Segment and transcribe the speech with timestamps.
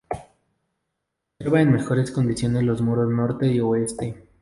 [1.37, 4.25] Conserva en mejores condiciones los muros norte y oeste.